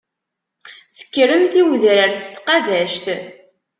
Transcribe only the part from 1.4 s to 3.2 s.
i wedrar s tqabact.